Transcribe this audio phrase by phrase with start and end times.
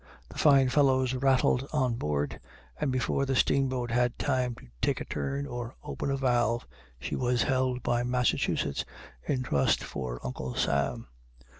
[0.29, 2.39] The fine fellows rattled on board,
[2.79, 6.65] and before the steamboat had time to take a turn or open a valve,
[6.99, 8.83] she was held by Massachusetts
[9.27, 11.05] in trust for Uncle Sam.